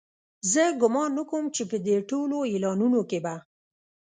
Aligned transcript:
زه 0.51 0.63
ګومان 0.81 1.09
نه 1.17 1.23
کوم 1.29 1.45
چې 1.55 1.63
په 1.69 1.77
دې 1.85 1.97
ټولو 2.09 2.37
اعلانونو 2.51 2.99
کې 3.09 3.19
به. 3.25 3.35